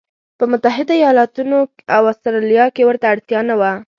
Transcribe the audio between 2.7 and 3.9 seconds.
کې ورته اړتیا نه وه.